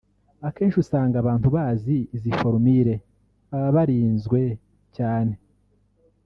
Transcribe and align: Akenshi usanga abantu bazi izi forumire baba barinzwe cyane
Akenshi 0.47 0.77
usanga 0.83 1.15
abantu 1.19 1.47
bazi 1.55 1.95
izi 2.15 2.31
forumire 2.39 2.93
baba 3.51 3.69
barinzwe 3.75 4.39
cyane 4.95 5.33